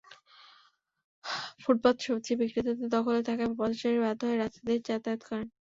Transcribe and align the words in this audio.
ফুটপাত 1.61 1.95
সবজি 2.05 2.33
বিক্রেতাদের 2.41 2.87
দখলে 2.95 3.19
থাকায় 3.27 3.51
পথচারীরা 3.53 4.03
বাধ্য 4.05 4.21
হয়ে 4.23 4.39
রাস্তা 4.39 4.61
দিয়েই 4.65 4.85
যাতায়াত 4.87 5.21
করেন। 5.27 5.47